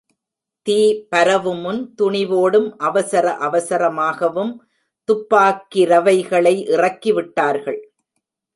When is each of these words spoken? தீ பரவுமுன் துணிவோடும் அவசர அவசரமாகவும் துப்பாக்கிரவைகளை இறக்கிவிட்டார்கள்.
தீ 0.67 0.77
பரவுமுன் 1.11 1.81
துணிவோடும் 2.01 2.67
அவசர 2.79 3.35
அவசரமாகவும் 3.39 4.53
துப்பாக்கிரவைகளை 5.09 6.55
இறக்கிவிட்டார்கள். 6.75 7.79